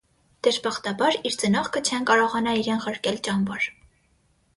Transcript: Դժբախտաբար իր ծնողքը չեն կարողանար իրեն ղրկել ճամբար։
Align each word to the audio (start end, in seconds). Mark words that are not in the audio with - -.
Դժբախտաբար 0.45 1.17
իր 1.29 1.35
ծնողքը 1.43 1.83
չեն 1.89 2.07
կարողանար 2.11 2.63
իրեն 2.63 2.81
ղրկել 2.87 3.21
ճամբար։ 3.29 3.69